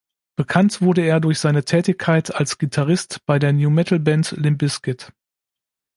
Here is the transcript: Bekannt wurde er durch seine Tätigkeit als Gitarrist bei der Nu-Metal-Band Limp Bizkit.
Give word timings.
Bekannt 0.35 0.81
wurde 0.81 1.03
er 1.03 1.19
durch 1.19 1.37
seine 1.37 1.63
Tätigkeit 1.63 2.33
als 2.33 2.57
Gitarrist 2.57 3.23
bei 3.27 3.37
der 3.37 3.53
Nu-Metal-Band 3.53 4.31
Limp 4.31 4.57
Bizkit. 4.57 5.13